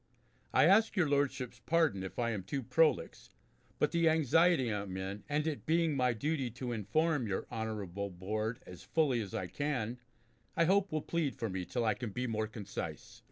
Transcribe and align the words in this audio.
I 0.51 0.65
ask 0.65 0.95
your 0.95 1.07
Lordships' 1.07 1.61
pardon 1.63 2.01
if 2.01 2.17
I 2.17 2.31
am 2.31 2.41
too 2.41 2.63
prolix, 2.63 3.29
but 3.77 3.91
the 3.91 4.09
anxiety 4.09 4.73
I 4.73 4.81
am 4.81 4.97
in, 4.97 5.23
and 5.29 5.45
it 5.45 5.67
being 5.67 5.95
my 5.95 6.11
duty 6.13 6.49
to 6.49 6.71
inform 6.71 7.27
your 7.27 7.45
honourable 7.51 8.09
Board 8.09 8.63
as 8.65 8.81
fully 8.81 9.21
as 9.21 9.35
I 9.35 9.45
can, 9.45 9.99
I 10.57 10.63
hope 10.65 10.91
will 10.91 11.03
plead 11.03 11.35
for 11.35 11.49
me 11.51 11.65
till 11.65 11.85
I 11.85 11.93
can 11.93 12.09
be 12.09 12.25
more 12.25 12.47
concise. 12.47 13.19